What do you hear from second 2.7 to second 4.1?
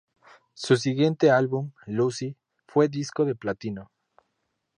disco de platino.